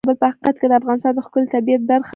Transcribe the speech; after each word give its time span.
کابل 0.03 0.19
په 0.21 0.27
حقیقت 0.31 0.55
کې 0.59 0.67
د 0.69 0.73
افغانستان 0.81 1.11
د 1.15 1.19
ښکلي 1.25 1.47
طبیعت 1.55 1.81
برخه 1.89 2.07
ده. 2.07 2.07